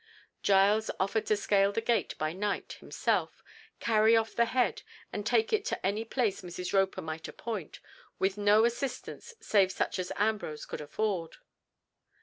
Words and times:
Giles 0.41 0.89
offered 0.99 1.27
to 1.27 1.37
scale 1.37 1.71
the 1.71 1.79
gate 1.79 2.17
by 2.17 2.33
night 2.33 2.73
himself, 2.79 3.43
carry 3.79 4.15
off 4.17 4.33
the 4.33 4.45
head, 4.45 4.81
and 5.13 5.23
take 5.27 5.53
it 5.53 5.63
to 5.65 5.85
any 5.85 6.03
place 6.05 6.41
Mrs. 6.41 6.73
Roper 6.73 7.03
might 7.03 7.27
appoint, 7.27 7.79
with 8.17 8.35
no 8.35 8.65
assistance 8.65 9.35
save 9.41 9.71
such 9.71 9.99
as 9.99 10.11
Ambrose 10.17 10.65
could 10.65 10.81
afford. 10.81 11.35